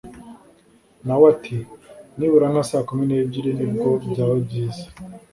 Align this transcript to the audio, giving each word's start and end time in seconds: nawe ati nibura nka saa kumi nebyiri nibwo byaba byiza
nawe 1.05 1.25
ati 1.33 1.57
nibura 2.17 2.47
nka 2.53 2.63
saa 2.69 2.85
kumi 2.87 3.03
nebyiri 3.09 3.51
nibwo 3.53 3.89
byaba 4.11 4.35
byiza 4.45 4.85